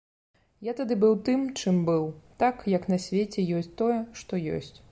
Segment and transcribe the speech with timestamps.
[0.67, 2.07] Я тады быў тым, чым быў,
[2.45, 4.75] так, як на свеце ёсць тое, што ёсць.